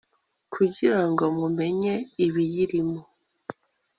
kugira 0.53 0.99
ngo 1.09 1.23
mumenye 1.37 1.93
ibiyirimo 2.25 2.99